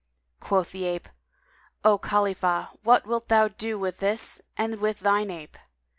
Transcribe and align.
Quoth 0.39 0.71
the 0.71 0.85
ape, 0.85 1.07
"O 1.85 1.99
Khalifah, 1.99 2.69
what 2.81 3.05
wilt 3.05 3.27
thou 3.27 3.47
do 3.49 3.77
with 3.77 3.99
this 3.99 4.41
and 4.57 4.79
with 4.79 5.01
thine 5.01 5.29
ape?" 5.29 5.55